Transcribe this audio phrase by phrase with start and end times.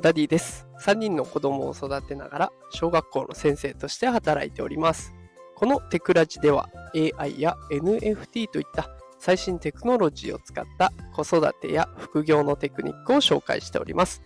[0.00, 0.66] ダディです。
[0.80, 5.12] 3人の子供を育てながら小学校の先生として働いております。
[5.54, 14.22] このテクラジでは AI や NFT といった最新テクノロジーを使った子育てや副業のテクニックを紹介しております。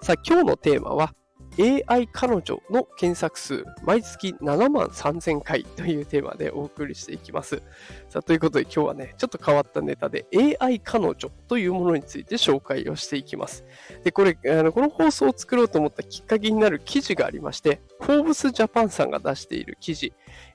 [0.00, 1.12] さあ今日のテーマは
[1.58, 7.62] AI 彼女の検索数、毎月7万3000回というテーマでお送りしていきます。
[8.08, 10.26] さあ、ということで今日はね、ちょっと変わったネタで
[10.60, 11.14] AI 彼女
[11.48, 13.64] というものについて紹介をしていきます。
[14.04, 20.12] で、これ、あのこの放送を作ろうと思ったきっかけになる記事がありまして、フォーブスジャパンさんが出している記事、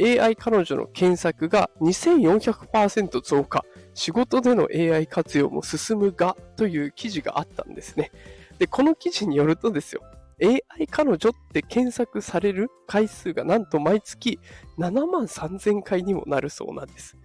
[0.00, 8.12] AI 彼女の検索が2400%増加、仕事での AI 活用も進むがという記事があったんですね。
[8.58, 10.02] で、この記事によるとですよ、
[10.42, 14.38] AI 彼女って検索される回数がなんと毎月
[14.78, 17.16] 7万3000回にもなるそうなんです。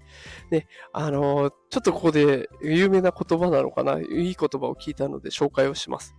[0.49, 6.15] で、あのー、ちょっとここで有名な言葉なのかな、いい言葉を聞いたので紹介をします。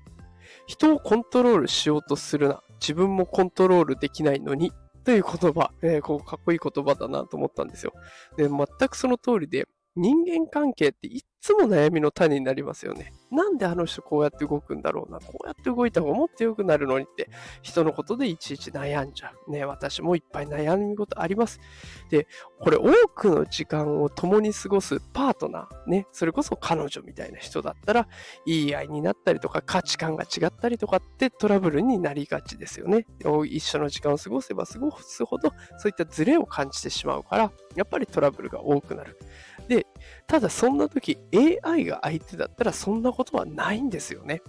[0.66, 2.62] 人をコントロールしようとするな。
[2.80, 4.72] 自分もコントロールできないのに。
[5.02, 7.94] という言葉、えー、こうかっこいい言葉だなと思ったんですよ。
[8.36, 13.12] で、全くその通りで、人間関係っていつも悩みの種になりますよね。
[13.30, 15.20] なんであの人こうやって動くんだろうな。
[15.20, 17.30] こうやって動いた方がもっと良くなるのにって、
[17.62, 19.50] 人のことでいちいち悩んじゃう。
[19.50, 21.60] ね、私もいっぱい悩み事あります。
[22.10, 22.27] で、
[22.60, 28.08] これ多くの時間を共に過ごすパートナー、ね、それこそ彼女みたいな人だったら、
[28.47, 33.06] 言い合いになったりとか価値観が違ったりとかってトラブルになりがちですよね。
[33.48, 39.19] 一緒の時間を過ごせば過ごすほど、そういったズレを感じてしまうから、やっぱりトラブルが多くなる。
[40.27, 41.19] ただそんな時
[41.64, 44.42] AI が相手だったらそんなことはないんですよね。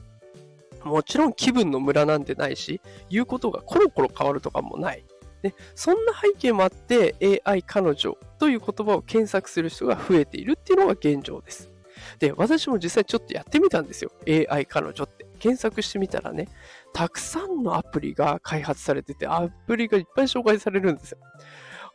[0.83, 5.05] もちろん気分のムラなんてないし、言うことがコロコロ変わるとかもない。
[5.41, 11.71] でそんな背景もあって AI 彼女という言葉を検索する人が増えているっていうのが現状です。
[12.19, 14.11] で、私も実際ちょっとやってみたんですよ。
[14.27, 15.25] AI 彼女って。
[15.39, 16.47] 検索してみたらね、
[16.93, 21.17] たくさんのアプリが開発されてて、アプリがいっぱい紹介されるんですよ。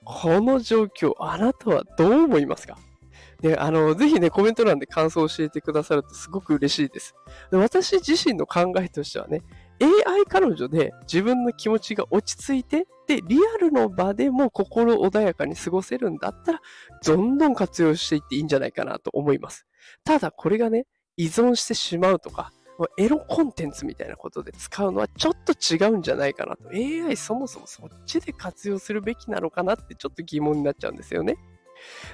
[0.05, 2.77] この状況、あなたはどう思いますか？
[3.41, 7.15] で、あの、ぜひね、コメント欄で感想を教えてくださるとすごく嬉しいです。
[7.51, 9.43] で私自身の考えとしてはね、
[9.81, 16.61] AI 彼女で自分の気持ちが落ち着いて、で、リアルの場でも心穏やかに過ごせるんだったら、
[17.05, 19.67] どんどん活用していっていいんじゃないかなと思います。
[20.05, 20.87] ただ、これがね、
[21.17, 22.53] 依存してしまうとか、
[22.99, 26.69] エロコンテンツみたいなことで使うのはちょっと違うんじゃないかなと。
[26.71, 31.37] AI そもそもそっちで活用するべきなのかなってちょっと疑問になっちゃうんですよね。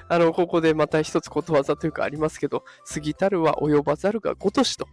[0.07, 4.87] あの、ここでまた一つことわざというかありますけど、過ぎたるは及ばざるがごとしと。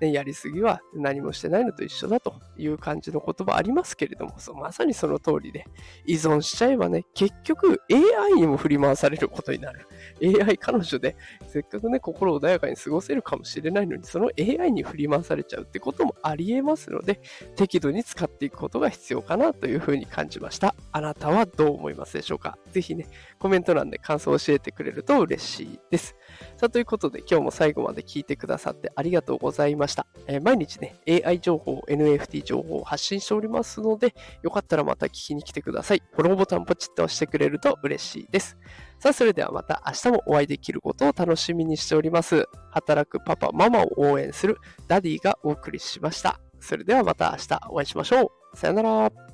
[0.00, 5.66] ね、やりすぎは何もしてないのと一緒だという感じの言葉ありますけれども、そまさにその通りで、
[6.04, 9.86] 依存しちゃえばね、結局 AI にも振り回されることになる。
[10.22, 17.20] AI 彼女で、せっかくね、心穏やかに過ごせるかもしれないのに、その AI に振り回されちゃうってこともありえますので、
[17.56, 20.74] 適度に使っていくことが必要かなというふうに感じました。
[20.92, 22.58] あなたはどう思いますでしょうか？
[22.70, 23.06] ぜひね、
[23.38, 26.16] コメント欄で感想を教えてくれると嬉しいです。
[26.56, 30.06] さあ、ということで今日も最後まで聞いてくださってありがとうございましたました。
[30.26, 36.02] えー、毎日ね、AI 情報、NFT 情報を発信しておりますので、よかったらまた聞きに来てください。
[36.12, 38.58] フォローボタンポチッと押してくれると嬉しいです。
[38.98, 42.48] さあ、それではまた明日もお会いできることを楽しみにしております。
[42.70, 44.58] 働くパパ、ママを応援する
[44.88, 46.40] ダディがお送りしました。
[46.60, 48.56] それではまた明日お会いしましょう。
[48.56, 49.25] さよなら。